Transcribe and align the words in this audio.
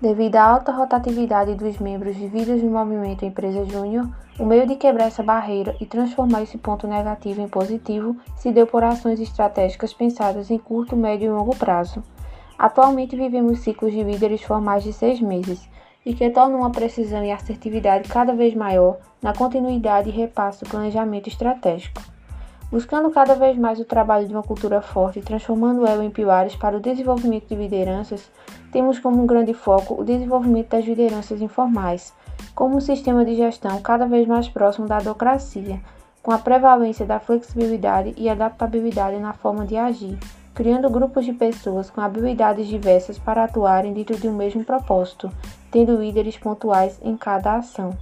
Devido 0.00 0.36
à 0.36 0.42
alta 0.42 0.72
rotatividade 0.72 1.54
dos 1.54 1.78
membros 1.78 2.16
vividos 2.16 2.62
no 2.62 2.70
movimento 2.70 3.24
Empresa 3.24 3.64
Júnior, 3.64 4.06
o 4.38 4.44
meio 4.44 4.66
de 4.66 4.76
quebrar 4.76 5.06
essa 5.06 5.22
barreira 5.22 5.74
e 5.80 5.86
transformar 5.86 6.42
esse 6.42 6.58
ponto 6.58 6.86
negativo 6.86 7.40
em 7.40 7.48
positivo 7.48 8.14
se 8.36 8.52
deu 8.52 8.66
por 8.66 8.84
ações 8.84 9.18
estratégicas 9.18 9.94
pensadas 9.94 10.50
em 10.50 10.58
curto, 10.58 10.94
médio 10.94 11.26
e 11.26 11.30
longo 11.30 11.56
prazo. 11.56 12.02
Atualmente 12.58 13.16
vivemos 13.16 13.60
ciclos 13.60 13.92
de 13.92 14.02
líderes 14.02 14.42
formais 14.42 14.84
de 14.84 14.92
seis 14.92 15.18
meses, 15.18 15.66
e 16.06 16.14
que 16.14 16.30
tornam 16.30 16.60
uma 16.60 16.70
precisão 16.70 17.24
e 17.24 17.32
assertividade 17.32 18.08
cada 18.08 18.32
vez 18.32 18.54
maior 18.54 18.98
na 19.20 19.32
continuidade 19.32 20.08
e 20.08 20.12
repasse 20.12 20.62
do 20.62 20.70
planejamento 20.70 21.28
estratégico. 21.28 22.00
Buscando 22.70 23.10
cada 23.10 23.34
vez 23.36 23.56
mais 23.56 23.78
o 23.78 23.84
trabalho 23.84 24.26
de 24.26 24.34
uma 24.34 24.42
cultura 24.42 24.80
forte 24.80 25.20
e 25.20 25.22
transformando 25.22 25.86
ela 25.86 26.04
em 26.04 26.10
pilares 26.10 26.56
para 26.56 26.76
o 26.76 26.80
desenvolvimento 26.80 27.46
de 27.48 27.54
lideranças, 27.54 28.28
temos 28.72 28.98
como 28.98 29.22
um 29.22 29.26
grande 29.26 29.54
foco 29.54 30.00
o 30.00 30.04
desenvolvimento 30.04 30.70
das 30.70 30.84
lideranças 30.84 31.40
informais, 31.40 32.12
como 32.56 32.76
um 32.76 32.80
sistema 32.80 33.24
de 33.24 33.36
gestão 33.36 33.80
cada 33.80 34.06
vez 34.06 34.26
mais 34.26 34.48
próximo 34.48 34.88
da 34.88 34.96
adocracia, 34.96 35.80
com 36.22 36.32
a 36.32 36.38
prevalência 36.38 37.06
da 37.06 37.20
flexibilidade 37.20 38.12
e 38.16 38.28
adaptabilidade 38.28 39.16
na 39.18 39.32
forma 39.32 39.64
de 39.64 39.76
agir, 39.76 40.18
criando 40.52 40.90
grupos 40.90 41.24
de 41.24 41.32
pessoas 41.32 41.88
com 41.88 42.00
habilidades 42.00 42.66
diversas 42.66 43.16
para 43.16 43.44
atuarem 43.44 43.92
dentro 43.92 44.16
de 44.16 44.26
um 44.26 44.34
mesmo 44.34 44.64
propósito, 44.64 45.30
tendo 45.70 46.00
líderes 46.00 46.36
pontuais 46.36 46.98
em 47.00 47.16
cada 47.16 47.54
ação. 47.54 47.96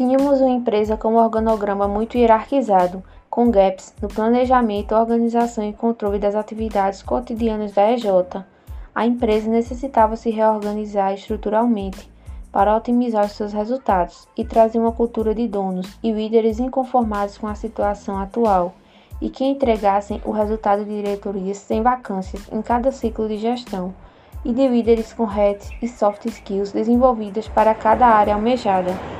Tínhamos 0.00 0.40
uma 0.40 0.48
empresa 0.48 0.96
com 0.96 1.12
um 1.12 1.16
organograma 1.18 1.86
muito 1.86 2.16
hierarquizado, 2.16 3.04
com 3.28 3.50
gaps 3.50 3.92
no 4.00 4.08
planejamento, 4.08 4.94
organização 4.94 5.62
e 5.62 5.74
controle 5.74 6.18
das 6.18 6.34
atividades 6.34 7.02
cotidianas 7.02 7.72
da 7.72 7.92
EJ. 7.92 8.06
A 8.94 9.04
empresa 9.04 9.50
necessitava 9.50 10.16
se 10.16 10.30
reorganizar 10.30 11.12
estruturalmente 11.12 12.10
para 12.50 12.74
otimizar 12.74 13.28
seus 13.28 13.52
resultados 13.52 14.26
e 14.34 14.42
trazer 14.42 14.78
uma 14.78 14.90
cultura 14.90 15.34
de 15.34 15.46
donos 15.46 15.98
e 16.02 16.10
líderes 16.10 16.58
inconformados 16.58 17.36
com 17.36 17.46
a 17.46 17.54
situação 17.54 18.18
atual 18.18 18.72
e 19.20 19.28
que 19.28 19.44
entregassem 19.44 20.18
o 20.24 20.30
resultado 20.30 20.82
de 20.82 20.96
diretorias 20.96 21.58
sem 21.58 21.82
vacâncias 21.82 22.48
em 22.50 22.62
cada 22.62 22.90
ciclo 22.90 23.28
de 23.28 23.36
gestão 23.36 23.92
e 24.46 24.54
de 24.54 24.66
líderes 24.66 25.12
com 25.12 25.24
hard 25.24 25.60
e 25.82 25.86
soft 25.86 26.24
skills 26.24 26.72
desenvolvidas 26.72 27.46
para 27.48 27.74
cada 27.74 28.06
área 28.06 28.32
almejada. 28.32 29.19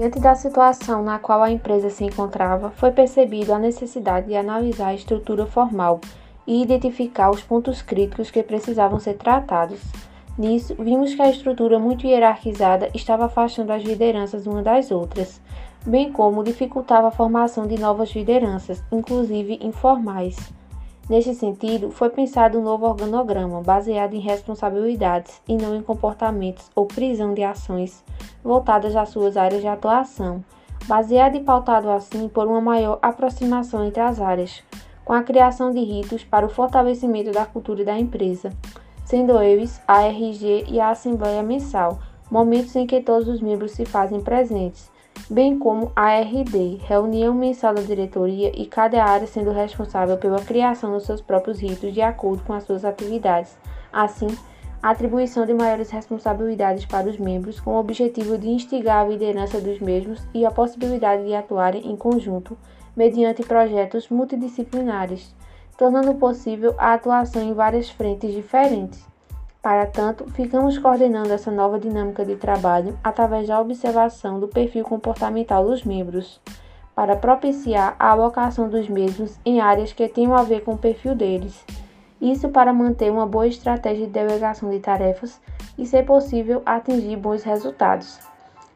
Diante 0.00 0.18
da 0.18 0.34
situação 0.34 1.02
na 1.02 1.18
qual 1.18 1.42
a 1.42 1.50
empresa 1.50 1.90
se 1.90 2.02
encontrava, 2.04 2.70
foi 2.70 2.90
percebido 2.90 3.52
a 3.52 3.58
necessidade 3.58 4.28
de 4.28 4.34
analisar 4.34 4.86
a 4.86 4.94
estrutura 4.94 5.44
formal 5.44 6.00
e 6.46 6.62
identificar 6.62 7.28
os 7.28 7.42
pontos 7.42 7.82
críticos 7.82 8.30
que 8.30 8.42
precisavam 8.42 8.98
ser 8.98 9.18
tratados. 9.18 9.78
Nisso, 10.38 10.74
vimos 10.78 11.14
que 11.14 11.20
a 11.20 11.28
estrutura 11.28 11.78
muito 11.78 12.06
hierarquizada 12.06 12.88
estava 12.94 13.26
afastando 13.26 13.74
as 13.74 13.82
lideranças 13.82 14.46
uma 14.46 14.62
das 14.62 14.90
outras, 14.90 15.38
bem 15.84 16.10
como 16.10 16.42
dificultava 16.42 17.08
a 17.08 17.12
formação 17.12 17.66
de 17.66 17.78
novas 17.78 18.08
lideranças, 18.14 18.82
inclusive 18.90 19.58
informais. 19.60 20.50
Neste 21.10 21.34
sentido, 21.34 21.90
foi 21.90 22.08
pensado 22.08 22.56
um 22.56 22.62
novo 22.62 22.86
organograma 22.86 23.60
baseado 23.60 24.14
em 24.14 24.20
responsabilidades 24.20 25.42
e 25.48 25.56
não 25.56 25.74
em 25.74 25.82
comportamentos 25.82 26.70
ou 26.72 26.86
prisão 26.86 27.34
de 27.34 27.42
ações 27.42 28.04
voltadas 28.44 28.94
às 28.94 29.08
suas 29.08 29.36
áreas 29.36 29.60
de 29.60 29.66
atuação, 29.66 30.44
baseado 30.86 31.34
e 31.34 31.40
pautado 31.40 31.90
assim 31.90 32.28
por 32.28 32.46
uma 32.46 32.60
maior 32.60 33.00
aproximação 33.02 33.84
entre 33.84 34.00
as 34.00 34.20
áreas, 34.20 34.62
com 35.04 35.12
a 35.12 35.24
criação 35.24 35.72
de 35.72 35.80
ritos 35.80 36.22
para 36.22 36.46
o 36.46 36.48
fortalecimento 36.48 37.32
da 37.32 37.44
cultura 37.44 37.84
da 37.84 37.98
empresa, 37.98 38.52
sendo 39.04 39.42
eles 39.42 39.82
a 39.88 40.02
RG 40.04 40.66
e 40.68 40.78
a 40.78 40.90
Assembleia 40.90 41.42
Mensal, 41.42 41.98
momentos 42.30 42.76
em 42.76 42.86
que 42.86 43.00
todos 43.00 43.26
os 43.26 43.40
membros 43.40 43.72
se 43.72 43.84
fazem 43.84 44.20
presentes, 44.20 44.88
bem 45.30 45.58
como 45.58 45.92
a 45.94 46.18
RD, 46.20 46.80
reunião 46.82 47.32
mensal 47.34 47.72
da 47.72 47.82
diretoria 47.82 48.50
e 48.54 48.66
cada 48.66 49.04
área 49.04 49.26
sendo 49.26 49.52
responsável 49.52 50.16
pela 50.16 50.40
criação 50.42 50.92
dos 50.92 51.04
seus 51.04 51.20
próprios 51.20 51.60
ritos 51.60 51.94
de 51.94 52.02
acordo 52.02 52.42
com 52.42 52.52
as 52.52 52.64
suas 52.64 52.84
atividades. 52.84 53.56
Assim, 53.92 54.28
a 54.82 54.90
atribuição 54.90 55.44
de 55.44 55.52
maiores 55.52 55.90
responsabilidades 55.90 56.86
para 56.86 57.08
os 57.08 57.18
membros, 57.18 57.60
com 57.60 57.72
o 57.72 57.78
objetivo 57.78 58.38
de 58.38 58.48
instigar 58.48 59.04
a 59.04 59.08
liderança 59.08 59.60
dos 59.60 59.78
mesmos 59.78 60.26
e 60.32 60.46
a 60.46 60.50
possibilidade 60.50 61.24
de 61.24 61.34
atuarem 61.34 61.86
em 61.90 61.96
conjunto 61.96 62.56
mediante 62.96 63.42
projetos 63.42 64.08
multidisciplinares, 64.08 65.34
tornando 65.76 66.14
possível 66.14 66.74
a 66.78 66.94
atuação 66.94 67.42
em 67.42 67.52
várias 67.52 67.90
frentes 67.90 68.32
diferentes. 68.34 69.09
Para 69.62 69.86
tanto, 69.86 70.30
ficamos 70.30 70.78
coordenando 70.78 71.32
essa 71.32 71.50
nova 71.50 71.78
dinâmica 71.78 72.24
de 72.24 72.36
trabalho 72.36 72.98
através 73.04 73.46
da 73.46 73.60
observação 73.60 74.40
do 74.40 74.48
perfil 74.48 74.84
comportamental 74.84 75.64
dos 75.64 75.84
membros, 75.84 76.40
para 76.94 77.16
propiciar 77.16 77.94
a 77.98 78.10
alocação 78.10 78.68
dos 78.68 78.88
mesmos 78.88 79.38
em 79.44 79.60
áreas 79.60 79.92
que 79.92 80.08
tenham 80.08 80.34
a 80.34 80.42
ver 80.42 80.64
com 80.64 80.72
o 80.72 80.78
perfil 80.78 81.14
deles 81.14 81.64
isso 82.20 82.50
para 82.50 82.72
manter 82.72 83.10
uma 83.10 83.26
boa 83.26 83.46
estratégia 83.46 84.06
de 84.06 84.12
delegação 84.12 84.70
de 84.70 84.78
tarefas 84.78 85.40
e 85.78 85.86
ser 85.86 86.04
possível 86.04 86.60
atingir 86.66 87.16
bons 87.16 87.42
resultados. 87.42 88.18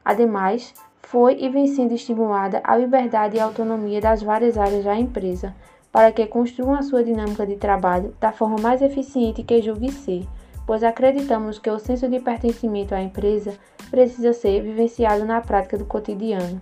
Ademais, 0.02 0.72
foi 1.02 1.36
e 1.38 1.48
vem 1.50 1.66
sendo 1.66 1.92
estimulada 1.92 2.62
a 2.64 2.74
liberdade 2.74 3.36
e 3.36 3.40
autonomia 3.40 4.00
das 4.00 4.22
várias 4.22 4.56
áreas 4.56 4.84
da 4.84 4.96
empresa, 4.96 5.54
para 5.92 6.10
que 6.10 6.26
construam 6.26 6.74
a 6.74 6.82
sua 6.82 7.04
dinâmica 7.04 7.46
de 7.46 7.56
trabalho 7.56 8.14
da 8.18 8.32
forma 8.32 8.56
mais 8.58 8.80
eficiente 8.80 9.42
que 9.42 9.60
julgue 9.60 9.92
ser, 9.92 10.26
pois 10.66 10.82
acreditamos 10.82 11.58
que 11.58 11.70
o 11.70 11.78
senso 11.78 12.08
de 12.08 12.20
pertencimento 12.20 12.94
à 12.94 13.02
empresa 13.02 13.58
precisa 13.90 14.32
ser 14.32 14.62
vivenciado 14.62 15.24
na 15.24 15.40
prática 15.40 15.78
do 15.78 15.84
cotidiano. 15.84 16.60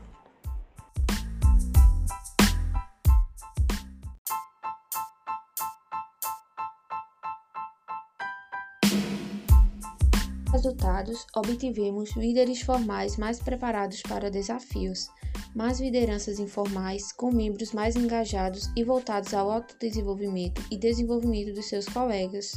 resultados, 10.62 11.26
obtivemos 11.34 12.14
líderes 12.16 12.62
formais 12.62 13.16
mais 13.16 13.40
preparados 13.40 14.00
para 14.02 14.30
desafios, 14.30 15.08
mais 15.56 15.80
lideranças 15.80 16.38
informais 16.38 17.12
com 17.12 17.32
membros 17.32 17.72
mais 17.72 17.96
engajados 17.96 18.70
e 18.76 18.84
voltados 18.84 19.34
ao 19.34 19.50
autodesenvolvimento 19.50 20.62
e 20.70 20.78
desenvolvimento 20.78 21.52
dos 21.52 21.66
seus 21.66 21.86
colegas. 21.86 22.52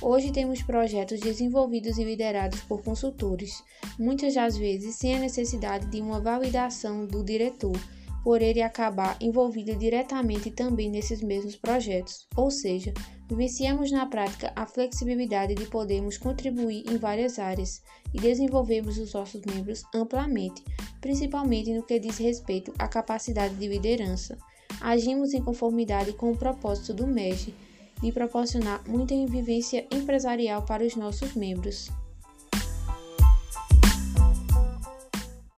Hoje 0.00 0.32
temos 0.32 0.62
projetos 0.62 1.20
desenvolvidos 1.20 1.98
e 1.98 2.04
liderados 2.04 2.60
por 2.60 2.82
consultores, 2.82 3.62
muitas 3.98 4.34
das 4.34 4.56
vezes 4.56 4.96
sem 4.96 5.16
a 5.16 5.20
necessidade 5.20 5.86
de 5.86 6.00
uma 6.00 6.20
validação 6.20 7.06
do 7.06 7.24
diretor, 7.24 7.78
por 8.22 8.42
ele 8.42 8.60
acabar 8.60 9.16
envolvido 9.20 9.74
diretamente 9.76 10.50
também 10.50 10.90
nesses 10.90 11.22
mesmos 11.22 11.56
projetos, 11.56 12.26
ou 12.36 12.50
seja, 12.50 12.92
Vivenciamos 13.28 13.90
na 13.90 14.06
prática 14.06 14.52
a 14.54 14.64
flexibilidade 14.66 15.56
de 15.56 15.66
podermos 15.66 16.16
contribuir 16.16 16.84
em 16.88 16.96
várias 16.96 17.40
áreas 17.40 17.82
e 18.14 18.20
desenvolvermos 18.20 18.98
os 18.98 19.12
nossos 19.12 19.42
membros 19.44 19.82
amplamente, 19.92 20.62
principalmente 21.00 21.74
no 21.74 21.82
que 21.82 21.98
diz 21.98 22.18
respeito 22.18 22.72
à 22.78 22.86
capacidade 22.86 23.56
de 23.56 23.66
liderança. 23.66 24.38
Agimos 24.80 25.34
em 25.34 25.42
conformidade 25.42 26.12
com 26.12 26.30
o 26.30 26.36
propósito 26.36 26.94
do 26.94 27.06
MEG 27.06 27.52
de 28.00 28.12
proporcionar 28.12 28.82
muita 28.88 29.14
vivência 29.26 29.86
empresarial 29.90 30.64
para 30.64 30.84
os 30.84 30.96
nossos 30.96 31.34
membros. 31.34 31.90